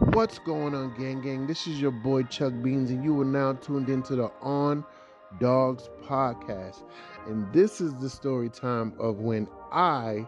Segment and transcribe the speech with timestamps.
[0.00, 1.46] What's going on, gang gang?
[1.46, 4.82] This is your boy Chuck Beans, and you are now tuned into the On
[5.38, 6.84] Dogs podcast.
[7.26, 10.26] And this is the story time of when I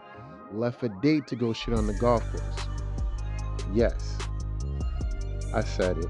[0.51, 2.67] left a date to go shit on the golf course.
[3.73, 4.15] Yes,
[5.55, 6.09] I said it.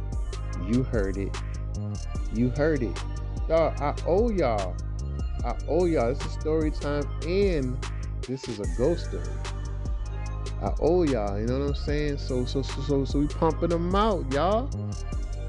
[0.68, 1.34] You heard it.
[2.34, 3.02] You heard it.
[3.48, 4.76] Dog, I owe y'all.
[5.46, 6.14] I owe y'all.
[6.14, 7.78] This is story time, and
[8.28, 9.24] this is a ghost story.
[10.64, 12.18] I owe y'all, you know what I'm saying?
[12.20, 14.70] So so so so so we pumping them out, y'all.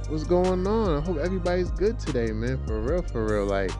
[0.09, 0.99] What's going on?
[0.99, 2.61] I hope everybody's good today, man.
[2.67, 3.47] For real, for real.
[3.47, 3.71] Like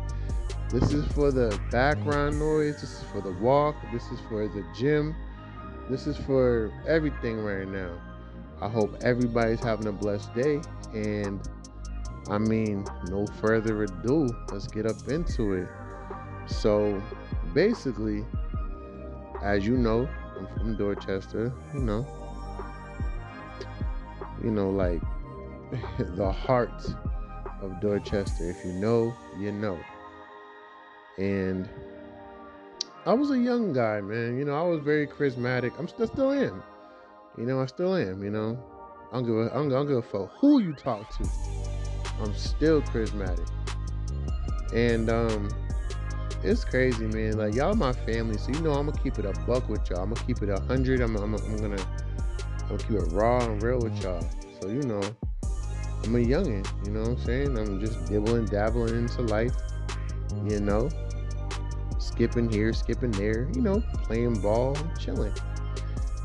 [0.71, 4.65] this is for the background noise, this is for the walk, this is for the
[4.79, 5.17] gym,
[5.91, 7.91] this is for everything right now.
[8.61, 10.61] I hope everybody's having a blessed day
[10.95, 11.41] and
[12.31, 15.69] I mean, no further ado, let's get up into it.
[16.47, 17.03] So,
[17.53, 18.25] basically,
[19.43, 22.07] as you know, I'm from Dorchester, you know.
[24.43, 25.01] You know, like
[25.99, 26.85] the heart
[27.63, 28.51] of Dorchester.
[28.51, 29.79] If you know, you know.
[31.19, 31.69] And
[33.07, 34.39] I was a young guy, man.
[34.39, 35.73] You know, I was very charismatic.
[35.79, 36.63] I'm still still am.
[37.37, 38.59] You know, I still am, you know.
[39.13, 41.29] I don't give a, I don't, I don't give a fuck who you talk to.
[42.21, 43.49] I'm still charismatic.
[44.73, 45.49] And um
[46.45, 47.39] it's crazy, man.
[47.39, 50.01] Like y'all my family, so you know I'm gonna keep it a buck with y'all.
[50.01, 51.01] I'm gonna keep it a hundred.
[51.01, 51.83] I'm, I'm, I'm gonna
[52.61, 54.23] I'm gonna keep it raw and real with y'all.
[54.61, 55.01] So you know,
[56.05, 56.67] I'm a youngin.
[56.85, 57.59] You know what I'm saying?
[57.59, 59.55] I'm just dibbling, dabbling into life.
[60.45, 60.91] You know,
[61.99, 63.49] skipping here, skipping there.
[63.55, 65.33] You know, playing ball, chilling.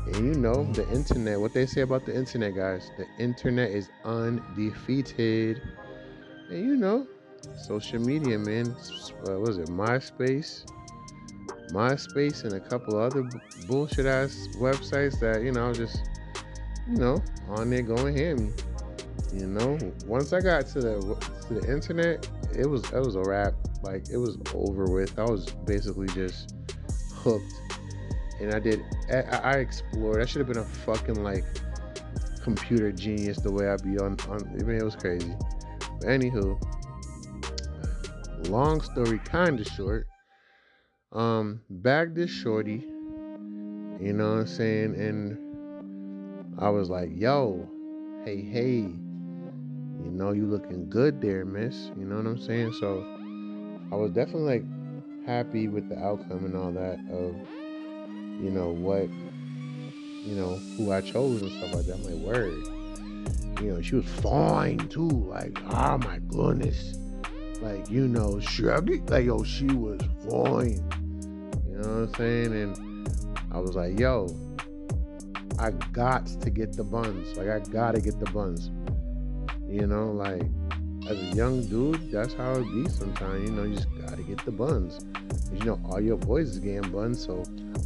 [0.06, 1.40] And you know, the internet.
[1.40, 2.90] What they say about the internet, guys?
[2.98, 5.62] The internet is undefeated.
[6.50, 7.06] And you know,
[7.62, 8.68] social media, man.
[8.68, 10.64] Uh, what was it MySpace?
[11.72, 16.02] MySpace and a couple other b- bullshit ass websites that you know just
[16.88, 18.54] you know on there going ham.
[19.32, 23.22] You know, once I got to the to the internet, it was it was a
[23.22, 23.54] wrap.
[23.82, 25.18] Like it was over with.
[25.18, 26.54] I was basically just
[27.14, 27.54] hooked,
[28.40, 28.82] and I did.
[29.10, 30.20] I, I explored.
[30.20, 31.44] I should have been a fucking like
[32.42, 34.16] computer genius the way I be on.
[34.28, 35.34] on I mean, it was crazy.
[36.00, 36.60] But anywho,
[38.48, 40.06] long story kind of short
[41.12, 42.84] um bagged this shorty
[44.00, 44.94] you know what i'm saying?
[44.94, 45.36] And
[46.58, 47.68] i was like yo
[48.24, 52.72] hey hey you know you looking good there miss you know what i'm saying?
[52.74, 53.04] So
[53.92, 54.64] i was definitely like
[55.26, 57.34] happy with the outcome and all that of
[58.42, 59.08] you know what
[60.24, 61.98] you know who i chose and stuff like that.
[62.04, 62.62] My word.
[63.60, 66.99] You know she was fine too like oh my goodness
[67.60, 70.82] like you know, Shuggy, like yo, she was fine.
[71.68, 72.52] You know what I'm saying?
[72.52, 73.08] And
[73.52, 74.28] I was like, yo,
[75.58, 77.36] I got to get the buns.
[77.36, 78.70] Like I gotta get the buns.
[79.68, 80.42] You know, like
[81.08, 83.48] as a young dude, that's how it be sometimes.
[83.48, 85.04] You know, you just gotta get the buns.
[85.52, 87.42] You know, all your boys is getting buns, so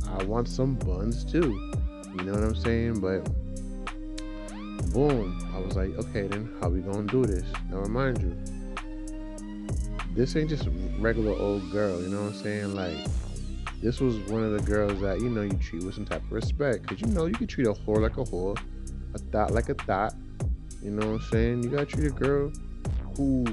[0.09, 1.59] I want some buns too.
[2.17, 3.01] You know what I'm saying?
[3.01, 3.25] But
[4.93, 7.45] boom, I was like, okay, then how we gonna do this?
[7.71, 8.37] Now remind you,
[10.15, 12.75] this ain't just regular old girl, you know what I'm saying?
[12.75, 12.97] Like,
[13.83, 16.33] this was one of the girls that, you know, you treat with some type of
[16.33, 16.83] respect.
[16.83, 18.59] Because, you know, you can treat a whore like a whore,
[19.15, 20.15] a thought like a thought.
[20.83, 21.63] You know what I'm saying?
[21.65, 22.53] You gotta treat a girl
[23.17, 23.45] who,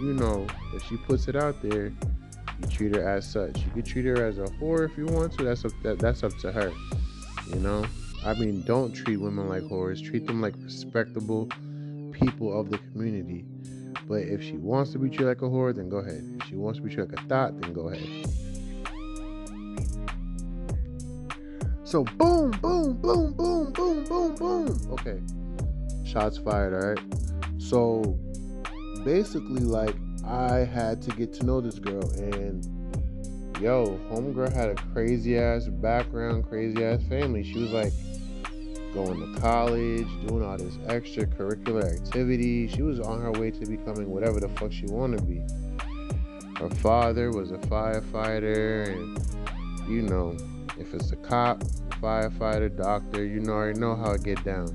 [0.00, 3.64] you know, if she puts it out there, you treat her as such.
[3.64, 5.44] You can treat her as a whore if you want to.
[5.44, 6.72] That's up, that, that's up to her.
[7.48, 7.84] You know?
[8.24, 10.02] I mean, don't treat women like whores.
[10.02, 11.48] Treat them like respectable
[12.12, 13.44] people of the community.
[14.06, 16.22] But if she wants to be treated like a whore, then go ahead.
[16.40, 18.08] If she wants to be treated like a thought, then go ahead.
[21.84, 24.78] So boom, boom, boom, boom, boom, boom, boom.
[24.92, 25.20] Okay.
[26.04, 27.00] Shots fired, alright?
[27.58, 28.18] So
[29.04, 29.94] basically, like,
[30.26, 32.66] I had to get to know this girl and
[33.60, 37.44] yo, homegirl had a crazy ass background, crazy ass family.
[37.44, 37.92] She was like
[38.94, 42.68] going to college, doing all this extracurricular activity.
[42.68, 45.42] She was on her way to becoming whatever the fuck she wanted to be.
[46.58, 49.18] Her father was a firefighter, and
[49.88, 50.36] you know,
[50.78, 51.62] if it's a cop,
[52.00, 54.68] firefighter, doctor, you already know how it get down.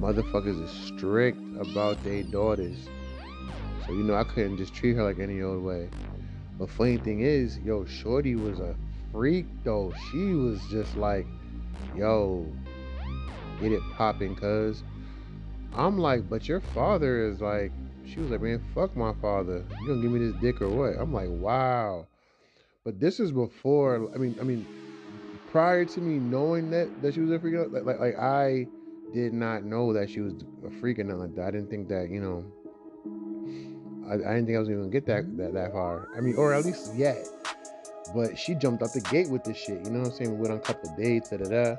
[0.00, 2.76] Motherfuckers is strict about their daughters.
[3.86, 5.88] So you know I couldn't just treat her like any old way.
[6.58, 8.74] But funny thing is, yo, Shorty was a
[9.12, 9.92] freak though.
[10.10, 11.26] She was just like,
[11.96, 12.46] yo,
[13.60, 14.82] get it popping, cuz.
[15.74, 17.72] I'm like, but your father is like,
[18.06, 19.64] she was like, man, fuck my father.
[19.80, 20.94] You gonna give me this dick or what?
[20.98, 22.06] I'm like, wow.
[22.84, 24.08] But this is before.
[24.14, 24.66] I mean, I mean,
[25.50, 28.66] prior to me knowing that that she was a freak, like like, like I
[29.12, 31.46] did not know that she was a freak or nothing like that.
[31.46, 32.44] I didn't think that, you know,
[34.08, 36.08] I, I didn't think I was even gonna get that, that that far.
[36.16, 37.28] I mean, or at least yet.
[38.14, 39.84] But she jumped out the gate with this shit.
[39.84, 40.30] You know what I'm saying?
[40.30, 41.76] We went on a couple dates, da da da.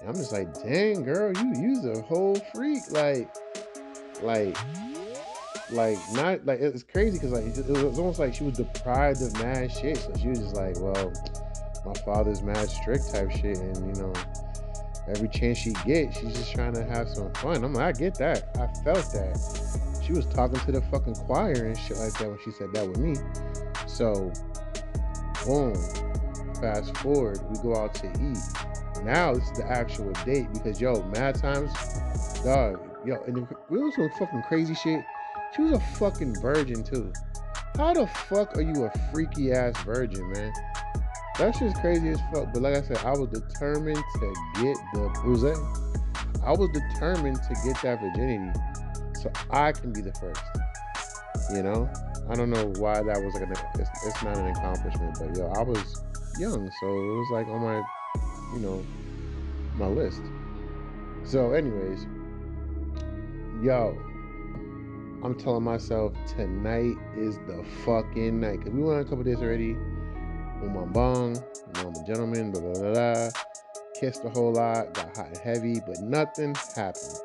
[0.00, 2.82] And I'm just like, dang, girl, you use a whole freak.
[2.90, 3.34] Like,
[4.22, 4.56] like,
[5.70, 9.32] like not like it's crazy because like it was almost like she was deprived of
[9.34, 9.96] mad shit.
[9.96, 11.12] So she was just like, well,
[11.84, 14.12] my father's mad strict type shit, and you know,
[15.08, 17.64] every chance she gets, she's just trying to have some fun.
[17.64, 18.56] I'm like, I get that.
[18.56, 20.02] I felt that.
[20.04, 22.88] She was talking to the fucking choir and shit like that when she said that
[22.88, 23.16] with me.
[23.88, 24.32] So,
[25.44, 25.74] boom.
[26.60, 28.38] Fast forward, we go out to eat.
[29.06, 31.72] Now is the actual date because yo, mad times,
[32.42, 35.04] dog, yo, and it was some fucking crazy shit.
[35.54, 37.12] She was a fucking virgin too.
[37.76, 40.52] How the fuck are you a freaky ass virgin, man?
[41.38, 42.52] That's just crazy as fuck.
[42.52, 45.44] But like I said, I was determined to get the bruise.
[45.44, 48.58] I was determined to get that virginity
[49.22, 50.42] so I can be the first.
[51.54, 51.88] You know?
[52.28, 55.46] I don't know why that was like an it's, it's not an accomplishment, but yo,
[55.52, 56.02] I was
[56.40, 57.84] young, so it was like on my
[58.54, 58.84] you know
[59.76, 60.22] my list.
[61.24, 62.06] So anyways,
[63.62, 63.96] yo,
[65.24, 68.62] I'm telling myself tonight is the fucking night.
[68.62, 69.76] Cause we went on a couple days already
[70.62, 71.42] my bong,
[71.76, 73.30] I'm a gentleman, blah, blah, blah, blah.
[73.98, 77.20] Kissed a whole lot, got hot and heavy, but nothing happened.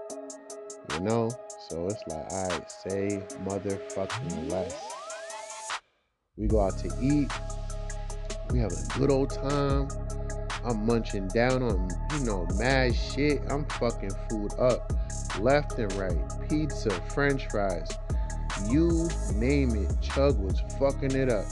[0.93, 1.29] You know?
[1.69, 4.75] So it's like, right, say motherfucking less.
[6.37, 7.31] We go out to eat.
[8.51, 9.87] We have a good old time.
[10.63, 13.41] I'm munching down on, you know, mad shit.
[13.49, 14.93] I'm fucking food up
[15.39, 16.17] left and right.
[16.47, 17.89] Pizza, french fries,
[18.69, 19.93] you name it.
[20.01, 21.45] Chug was fucking it up.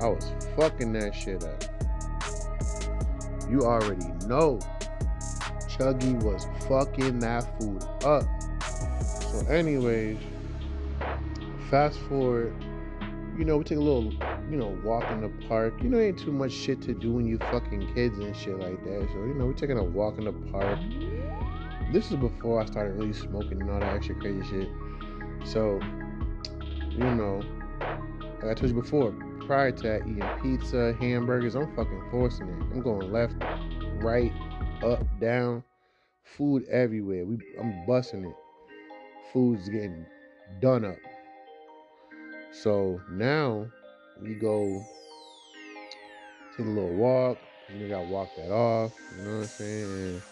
[0.00, 1.64] I was fucking that shit up.
[3.50, 4.58] You already know.
[5.68, 8.24] Chuggy was fucking that food up.
[9.22, 10.18] So, anyways,
[11.70, 12.54] fast forward.
[13.38, 14.12] You know, we take a little,
[14.52, 15.72] you know, walk in the park.
[15.82, 18.84] You know, ain't too much shit to do when you fucking kids and shit like
[18.84, 19.08] that.
[19.10, 20.78] So, you know, we're taking a walk in the park.
[21.90, 24.68] This is before I started really smoking and all that extra crazy shit.
[25.44, 25.80] So,
[26.90, 27.42] you know,
[28.42, 29.14] like I told you before,
[29.46, 31.54] prior to that, eating pizza, hamburgers.
[31.54, 32.62] I'm fucking forcing it.
[32.74, 33.36] I'm going left,
[34.02, 34.32] right,
[34.84, 35.64] up, down.
[36.24, 37.24] Food everywhere.
[37.24, 38.36] We, I'm busting it.
[39.32, 40.04] Food's getting
[40.60, 40.96] done up.
[42.52, 43.66] So now
[44.22, 44.84] we go
[46.56, 47.38] take a little walk.
[47.72, 48.92] We got to walk that off.
[49.16, 49.84] You know what I'm saying?
[49.94, 50.22] And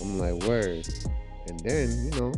[0.00, 0.88] I'm like, word.
[1.48, 2.32] And then, you know,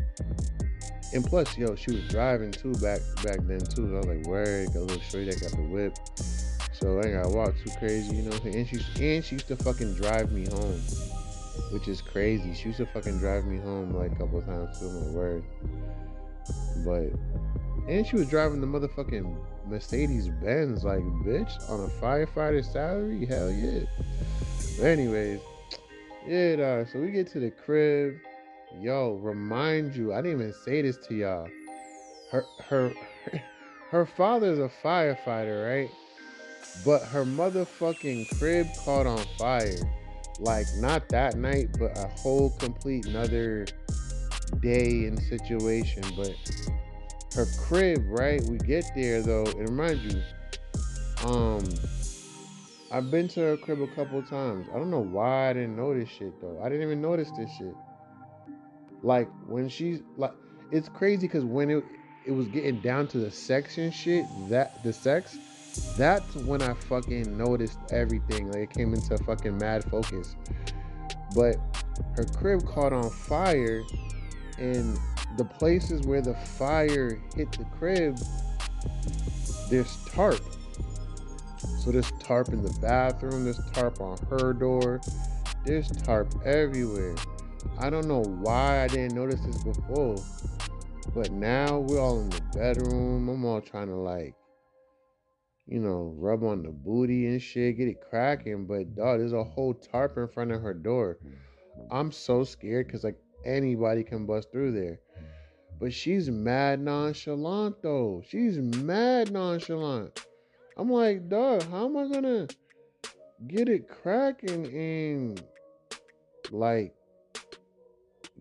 [1.14, 3.88] and plus, yo, she was driving too back back then too.
[3.88, 5.96] So I was like, word, got a little straight that got the whip.
[6.72, 8.36] So I ain't gotta walk too crazy, you know?
[8.44, 10.80] And she and she used to fucking drive me home.
[11.72, 12.54] Which is crazy.
[12.54, 15.44] She used to fucking drive me home like a couple times too, my word.
[16.84, 17.10] But
[17.88, 19.36] and she was driving the motherfucking
[19.66, 23.26] Mercedes Benz, like bitch, on a firefighter salary.
[23.26, 23.80] Hell yeah.
[24.78, 25.40] But anyways,
[26.26, 26.88] yeah, dog.
[26.88, 28.14] So we get to the crib
[28.80, 31.48] yo, remind you, I didn't even say this to y'all.
[32.30, 32.92] Her her
[33.90, 35.90] her father's a firefighter, right?
[36.84, 39.78] But her motherfucking crib caught on fire.
[40.38, 43.66] Like not that night, but a whole complete another
[44.60, 46.04] day and situation.
[46.16, 46.34] But
[47.34, 48.42] her crib, right?
[48.44, 50.22] We get there though, and remind you,
[51.24, 51.64] um,
[52.90, 54.66] I've been to her crib a couple times.
[54.72, 56.60] I don't know why I didn't notice shit though.
[56.62, 57.74] I didn't even notice this shit.
[59.02, 60.32] Like when she's like,
[60.70, 61.84] it's crazy because when it
[62.26, 65.38] it was getting down to the section shit, that the sex,
[65.96, 68.50] that's when I fucking noticed everything.
[68.50, 70.36] Like it came into fucking mad focus.
[71.34, 71.56] But
[72.16, 73.82] her crib caught on fire,
[74.58, 74.98] and
[75.36, 78.18] the places where the fire hit the crib,
[79.70, 80.40] there's tarp.
[81.78, 85.00] So there's tarp in the bathroom, there's tarp on her door,
[85.64, 87.14] there's tarp everywhere.
[87.78, 90.16] I don't know why I didn't notice this before,
[91.14, 93.28] but now we're all in the bedroom.
[93.28, 94.34] I'm all trying to like,
[95.66, 98.66] you know, rub on the booty and shit, get it cracking.
[98.66, 101.18] But dog, there's a whole tarp in front of her door.
[101.90, 105.00] I'm so scared because like anybody can bust through there.
[105.16, 105.26] Mm-hmm.
[105.80, 108.22] But she's mad nonchalant though.
[108.26, 110.26] She's mad nonchalant.
[110.76, 112.46] I'm like, dog, how am I gonna
[113.46, 115.42] get it cracking and
[116.50, 116.94] like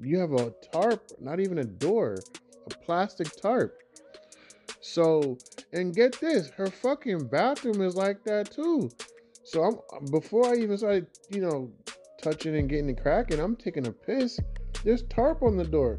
[0.02, 2.18] you have a tarp, not even a door,
[2.66, 3.82] a plastic tarp.
[4.82, 5.38] So,
[5.74, 8.90] and get this, her fucking bathroom is like that too.
[9.44, 11.72] So I'm before I even started, you know,
[12.22, 13.40] touching and getting it cracking.
[13.40, 14.40] I'm taking a piss.
[14.84, 15.98] There's tarp on the door.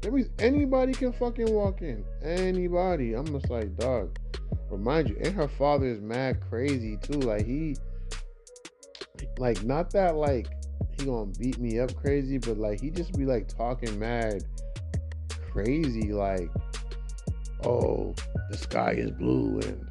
[0.00, 2.04] That means anybody can fucking walk in.
[2.22, 3.14] Anybody.
[3.14, 4.18] I'm just like, dog.
[4.70, 7.20] Remind you, and her father is mad crazy too.
[7.20, 7.74] Like he,
[9.38, 10.46] like not that like
[10.98, 14.44] he gonna beat me up crazy, but like he just be like talking mad
[15.50, 16.12] crazy.
[16.12, 16.50] Like,
[17.64, 18.14] oh,
[18.50, 19.88] the sky is blue and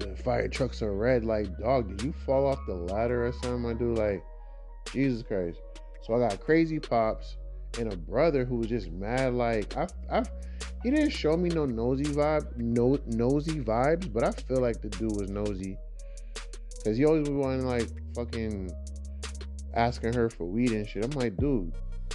[0.00, 1.24] the fire trucks are red.
[1.24, 3.70] Like, dog, did you fall off the ladder or something?
[3.70, 4.22] I do like,
[4.92, 5.60] Jesus Christ.
[6.02, 7.36] So I got crazy pops
[7.78, 9.34] and a brother who was just mad.
[9.34, 10.22] Like I, I,
[10.82, 14.88] he didn't show me no nosy vibe, no nosy vibes, but I feel like the
[14.88, 15.76] dude was nosy
[16.78, 18.70] because he always was wanting like fucking
[19.74, 21.04] asking her for weed and shit.
[21.04, 21.72] I'm like, dude,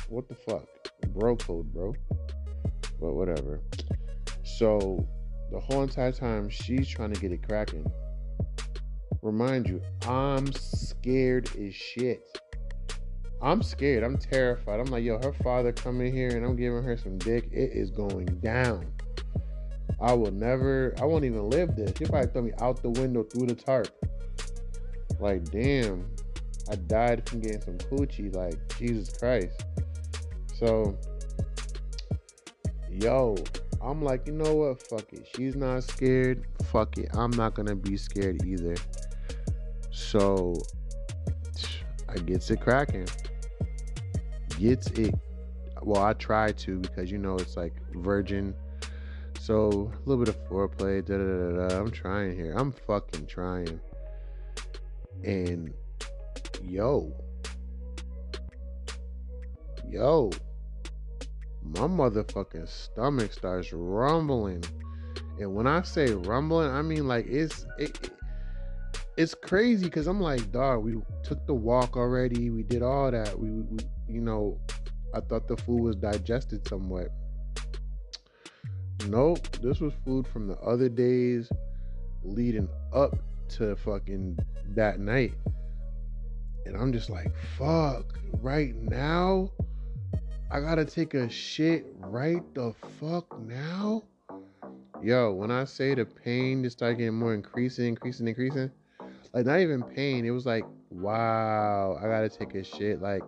[0.10, 0.66] what the fuck,
[1.10, 1.94] bro code, bro.
[3.00, 3.62] But whatever.
[4.44, 5.06] So
[5.52, 7.86] the whole entire time she's trying to get it cracking.
[9.22, 12.24] Remind you, I'm scared as shit.
[13.44, 14.06] I'm scared.
[14.06, 14.80] I'm terrified.
[14.80, 17.50] I'm like, yo, her father coming here and I'm giving her some dick.
[17.52, 18.90] It is going down.
[20.00, 21.92] I will never, I won't even live this.
[21.98, 23.90] She probably throw me out the window through the tarp.
[25.20, 26.10] Like, damn,
[26.72, 28.34] I died from getting some coochie.
[28.34, 29.66] Like, Jesus Christ.
[30.58, 30.98] So,
[32.90, 33.36] yo,
[33.82, 34.82] I'm like, you know what?
[34.88, 35.28] Fuck it.
[35.36, 36.46] She's not scared.
[36.72, 37.10] Fuck it.
[37.14, 38.76] I'm not gonna be scared either.
[39.92, 40.56] So,
[42.08, 43.08] I gets it cracking
[44.64, 45.14] gets it.
[45.82, 48.56] Well, I try to because you know it's like virgin.
[49.40, 51.06] So a little bit of foreplay.
[51.06, 51.82] Da, da, da, da.
[51.82, 52.54] I'm trying here.
[52.58, 53.80] I'm fucking trying.
[55.24, 55.74] And
[56.64, 57.14] yo,
[59.90, 60.32] yo,
[61.62, 64.64] my motherfucking stomach starts rumbling.
[65.40, 68.12] And when I say rumbling, I mean like it's it,
[69.18, 72.50] it's crazy because I'm like, dog, we took the walk already.
[72.50, 73.38] We did all that.
[73.38, 73.78] We, we,
[74.08, 74.60] you know,
[75.14, 77.10] I thought the food was digested somewhat.
[79.08, 81.52] Nope, this was food from the other days
[82.24, 83.16] leading up
[83.50, 84.40] to fucking
[84.70, 85.34] that night.
[86.66, 89.52] And I'm just like, fuck, right now?
[90.50, 94.04] I gotta take a shit right the fuck now?
[95.02, 98.72] Yo, when I say the pain just started getting more increasing, increasing, increasing,
[99.34, 100.26] like not even oh, pain.
[100.26, 103.24] It was like, wow, I gotta take a shit like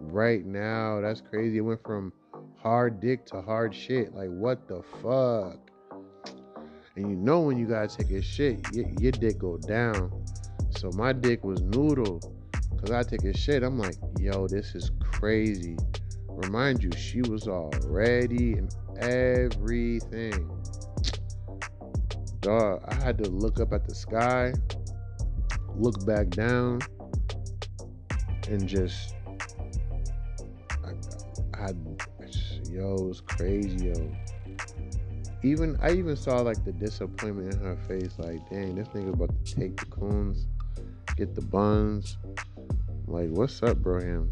[0.00, 1.00] right now.
[1.00, 1.58] That's crazy.
[1.58, 2.12] It went from
[2.60, 4.14] hard dick to hard shit.
[4.14, 5.58] Like what the fuck?
[6.96, 10.24] And you know when you gotta take a shit, your, your dick go down.
[10.76, 12.20] So my dick was noodle.
[12.80, 13.62] Cause I take a shit.
[13.62, 15.76] I'm like, yo, this is crazy.
[16.28, 20.48] Remind you, she was all ready and everything.
[22.40, 24.52] Dog, I had to look up at the sky
[25.78, 26.80] look back down
[28.48, 29.14] and just
[30.84, 30.90] I,
[31.54, 31.72] I
[32.68, 34.12] yo it was crazy yo.
[35.42, 39.30] Even I even saw like the disappointment in her face like dang this nigga about
[39.44, 40.46] to take the coons
[41.16, 42.18] get the buns.
[43.06, 44.30] Like what's up bro him?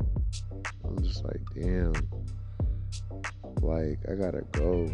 [0.84, 1.92] I'm just like damn.
[3.62, 4.88] Like I gotta go.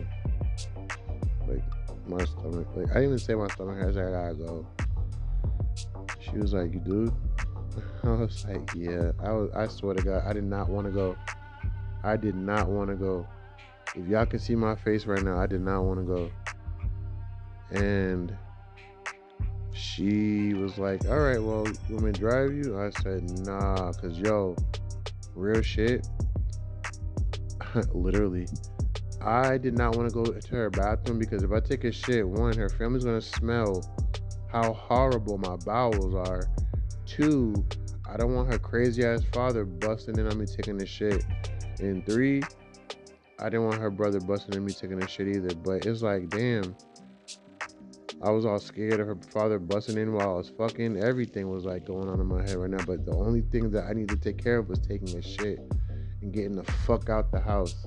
[1.48, 1.62] Like
[2.06, 4.66] my stomach like I didn't even say my stomach hurts I gotta go
[6.20, 7.14] she was like, "You do?"
[8.04, 9.50] I was like, "Yeah." I was.
[9.54, 11.16] I swear to God, I did not want to go.
[12.04, 13.26] I did not want to go.
[13.94, 16.30] If y'all can see my face right now, I did not want to go.
[17.70, 18.36] And
[19.72, 23.92] she was like, "All right, well, you want me to drive you?" I said, "Nah,
[23.92, 24.56] cause yo,
[25.34, 26.06] real shit."
[27.92, 28.46] Literally,
[29.20, 32.26] I did not want to go to her bathroom because if I take a shit,
[32.26, 33.82] one, her family's gonna smell
[34.52, 36.44] how horrible my bowels are.
[37.06, 37.54] Two,
[38.08, 41.24] I don't want her crazy ass father busting in on me taking the shit.
[41.80, 42.42] And three,
[43.38, 45.54] I didn't want her brother busting in me taking the shit either.
[45.54, 46.76] But it's like, damn.
[48.22, 51.02] I was all scared of her father busting in while I was fucking.
[51.02, 52.84] Everything was like going on in my head right now.
[52.86, 55.58] But the only thing that I need to take care of was taking a shit
[56.20, 57.86] and getting the fuck out the house.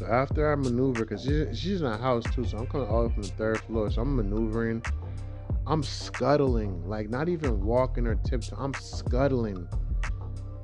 [0.00, 3.10] So after I maneuver, because she's in a house too, so I'm coming all the
[3.10, 3.90] from the third floor.
[3.90, 4.82] So I'm maneuvering.
[5.66, 8.56] I'm scuttling, like not even walking or tiptoe.
[8.58, 9.68] I'm scuttling.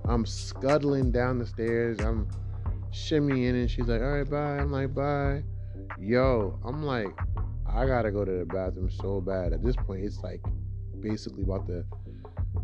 [0.06, 1.98] I'm scuttling down the stairs.
[2.00, 2.26] I'm
[2.90, 5.44] shimmying, and she's like, "All right, bye." I'm like, "Bye."
[5.98, 7.08] Yo, I'm like,
[7.68, 9.52] I gotta go to the bathroom so bad.
[9.52, 10.42] At this point, it's like
[11.00, 11.84] basically about to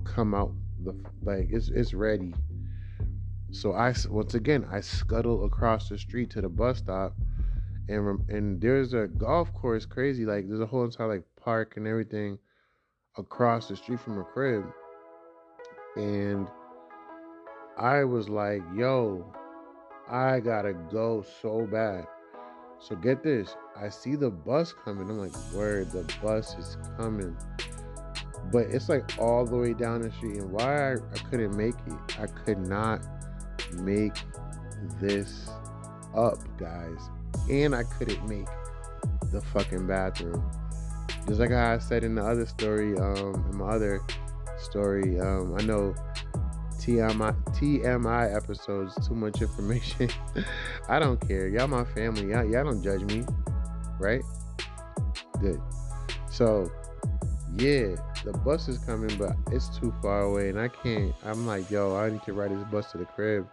[0.05, 0.55] come out.
[0.83, 2.33] The like it's it's ready.
[3.53, 7.15] So I once again I scuttle across the street to the bus stop,
[7.87, 11.87] and and there's a golf course crazy like there's a whole entire like park and
[11.87, 12.39] everything
[13.19, 14.65] across the street from the crib,
[15.97, 16.49] and
[17.77, 19.31] I was like, yo,
[20.09, 22.07] I gotta go so bad.
[22.81, 23.55] So get this.
[23.77, 25.09] I see the bus coming.
[25.11, 27.37] I'm like, word, the bus is coming.
[28.51, 30.39] But it's like all the way down the street.
[30.39, 33.07] And why I, I couldn't make it, I could not
[33.75, 34.15] make
[35.01, 35.49] this
[36.15, 36.99] up, guys.
[37.51, 38.47] And I couldn't make
[39.31, 40.43] the fucking bathroom.
[41.27, 44.01] Just like I said in the other story, um, in my other
[44.59, 45.95] story, um, I know
[46.79, 50.11] TMI TMI episodes too much information.
[50.89, 51.49] I don't care.
[51.49, 52.31] Y'all my family.
[52.31, 53.25] Y'all, y'all don't judge me,
[54.01, 54.23] right?
[55.41, 55.61] Good.
[56.31, 56.71] So,
[57.57, 61.15] yeah, the bus is coming, but it's too far away, and I can't.
[61.25, 63.47] I'm like, yo, I need to ride this bus to the crib.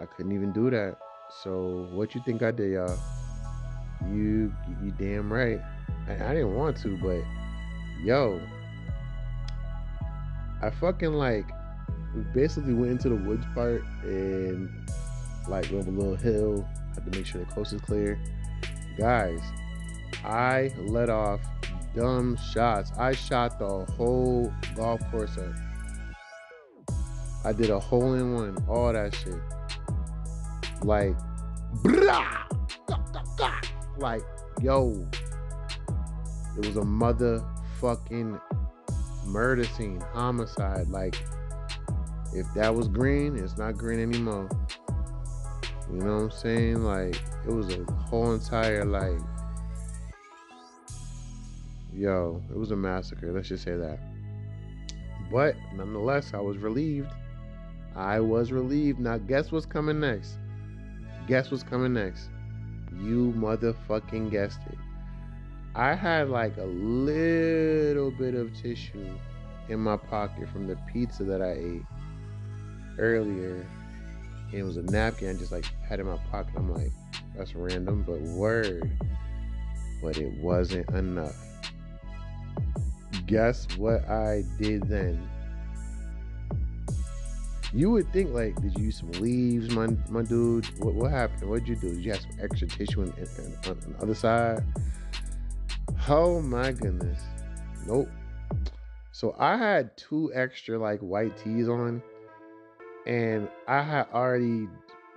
[0.00, 0.98] I couldn't even do that.
[1.42, 2.98] So, what you think I did, y'all?
[4.08, 5.60] You, you damn right.
[6.08, 7.22] I, I didn't want to, but
[8.04, 8.40] yo,
[10.62, 11.46] I fucking like
[12.14, 14.70] we basically went into the woods part and
[15.48, 16.68] like went up a little hill.
[16.94, 18.18] Had to make sure the coast is clear.
[18.98, 19.40] Guys,
[20.24, 21.40] I let off
[21.94, 22.90] dumb shots.
[22.98, 26.96] I shot the whole golf course up.
[27.44, 29.38] I did a hole in one, all that shit.
[30.82, 31.16] Like,
[33.98, 34.22] like,
[34.62, 35.06] yo,
[36.56, 38.40] it was a motherfucking
[39.26, 40.88] murder scene, homicide.
[40.88, 41.16] Like,
[42.34, 44.48] if that was green, it's not green anymore.
[45.90, 46.82] You know what I'm saying?
[46.82, 47.16] Like,
[47.46, 49.18] it was a whole entire, like,
[51.92, 53.32] yo, it was a massacre.
[53.32, 53.98] Let's just say that.
[55.30, 57.10] But nonetheless, I was relieved.
[57.94, 59.00] I was relieved.
[59.00, 60.38] Now, guess what's coming next?
[61.26, 62.28] Guess what's coming next?
[63.02, 64.78] You motherfucking guessed it.
[65.74, 69.10] I had like a little bit of tissue
[69.68, 71.82] in my pocket from the pizza that I ate
[72.98, 73.66] earlier.
[74.52, 76.52] And it was a napkin I just like had in my pocket.
[76.56, 76.92] I'm like,
[77.36, 78.88] that's random, but word.
[80.00, 81.36] But it wasn't enough.
[83.26, 85.28] Guess what I did then?
[87.72, 90.66] You would think like, did you use some leaves, my my dude?
[90.78, 91.50] What what happened?
[91.50, 91.90] What'd you do?
[91.94, 94.62] Did you have some extra tissue on the other side?
[96.08, 97.20] Oh my goodness.
[97.86, 98.08] Nope.
[99.12, 102.02] So I had two extra like white tees on,
[103.06, 104.68] and I had already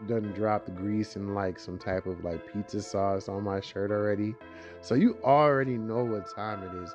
[0.07, 4.35] done dropped grease and like some type of like pizza sauce on my shirt already.
[4.81, 6.93] So you already know what time it is.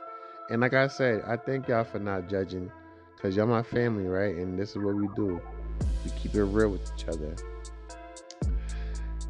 [0.51, 2.71] And like I said, I thank y'all for not judging.
[3.25, 4.37] Cause y'all my family, right?
[4.37, 5.41] And this is what we do.
[6.05, 7.35] We keep it real with each other.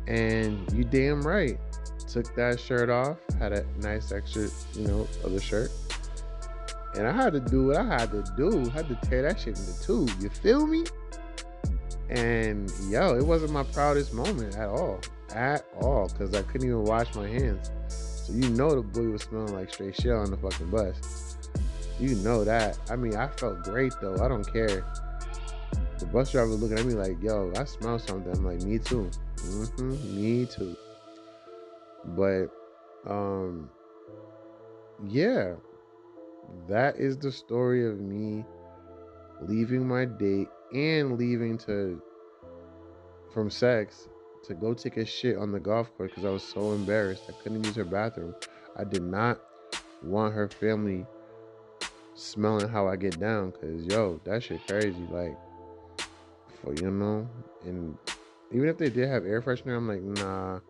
[0.09, 1.61] And you damn right
[2.09, 5.71] took that shirt off, had a nice extra, you know, other shirt.
[6.97, 8.69] And I had to do what I had to do.
[8.69, 10.09] I had to tear that shit into two.
[10.21, 10.83] You feel me?
[12.11, 14.99] And yo, it wasn't my proudest moment at all.
[15.33, 16.09] At all.
[16.09, 17.71] Cause I couldn't even wash my hands.
[17.87, 21.24] So you know the boy was smelling like straight shit on the fucking bus.
[21.99, 22.79] You know that.
[22.91, 24.17] I mean, I felt great though.
[24.25, 24.85] I don't care.
[25.99, 28.33] The bus driver looking at me like, yo, I smell something.
[28.33, 29.11] I'm like, me too.
[29.37, 30.77] Mm-hmm, me too.
[32.05, 32.47] But
[33.07, 33.71] um
[35.09, 35.55] yeah,
[36.69, 38.45] that is the story of me
[39.41, 42.01] leaving my date and leaving to
[43.33, 44.09] from sex
[44.45, 47.25] to go take a shit on the golf course because I was so embarrassed.
[47.29, 48.35] I couldn't use her bathroom.
[48.77, 49.41] I did not
[50.03, 51.07] want her family
[52.15, 55.07] smelling how I get down because yo, that shit crazy.
[55.11, 55.37] Like,
[56.63, 57.29] for you know,
[57.65, 57.97] and
[58.53, 60.61] even if they did have air freshener, I'm like, nah,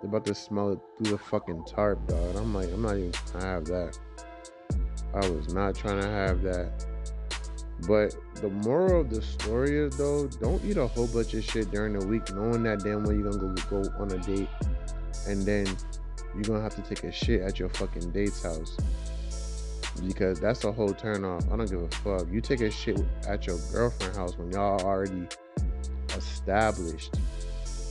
[0.00, 2.36] they're about to smell it through the fucking tarp, dog.
[2.36, 3.98] I'm like, I'm not even gonna have that.
[5.14, 6.86] I was not trying to have that.
[7.88, 11.70] But the moral of the story is though, don't eat a whole bunch of shit
[11.70, 14.48] during the week, knowing that damn well you're gonna go, go on a date,
[15.26, 15.66] and then
[16.34, 18.76] you're gonna have to take a shit at your fucking date's house.
[20.06, 21.44] Because that's a whole turn off.
[21.52, 22.28] I don't give a fuck.
[22.30, 25.26] You take a shit at your girlfriend's house when y'all already
[26.16, 27.14] established.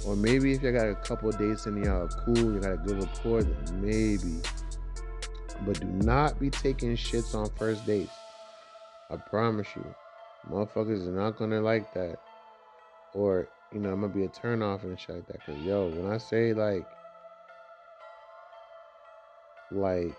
[0.05, 3.01] Or maybe if you got a couple dates and y'all cool, you got a good
[3.01, 3.43] rapport,
[3.75, 4.41] maybe.
[5.65, 8.11] But do not be taking shits on first dates.
[9.09, 9.85] I promise you.
[10.49, 12.17] Motherfuckers are not gonna like that.
[13.13, 15.45] Or, you know, I'm gonna be a turn off and shit like that.
[15.45, 16.85] Cause yo, when I say like
[19.71, 20.15] like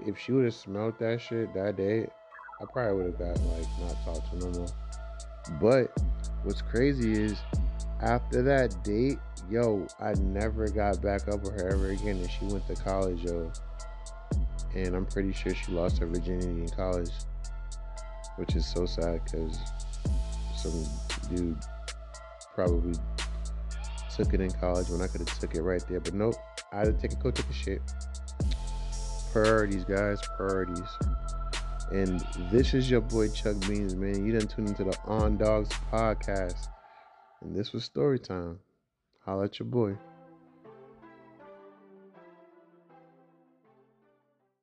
[0.00, 2.08] if she would have smelled that shit that day,
[2.60, 4.68] I probably would have got like not talked to no more.
[5.60, 5.98] But
[6.44, 7.38] what's crazy is
[8.00, 9.18] after that date,
[9.50, 13.22] yo, I never got back up with her ever again, and she went to college,
[13.22, 13.50] yo.
[14.74, 17.10] And I'm pretty sure she lost her virginity in college,
[18.36, 19.58] which is so sad because
[20.56, 20.84] some
[21.28, 21.58] dude
[22.54, 22.94] probably
[24.16, 26.00] took it in college when I could have took it right there.
[26.00, 26.34] But nope,
[26.72, 27.82] I had to take a go take a shit.
[29.32, 30.88] Priorities, guys, priorities.
[31.90, 34.26] And this is your boy Chuck Beans, man.
[34.26, 36.68] You didn't tune into the On Dogs podcast.
[37.40, 38.58] And this was story time.
[39.24, 39.96] Holla at your boy.